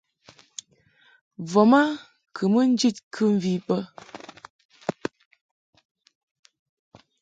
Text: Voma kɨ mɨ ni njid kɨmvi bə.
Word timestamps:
Voma 1.51 1.81
kɨ 2.35 2.43
mɨ 2.51 2.61
ni 2.65 2.71
njid 2.71 2.97
kɨmvi 3.13 3.53
bə. 3.67 3.77